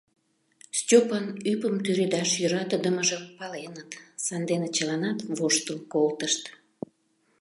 Стёпан 0.79 1.25
ӱпым 1.51 1.75
тӱредаш 1.83 2.29
йӧратыдымыжым 2.41 3.23
паленыт, 3.37 3.91
сандене 4.25 4.67
чыланат 4.75 5.19
воштыл 5.37 5.77
колтышт. 5.93 6.43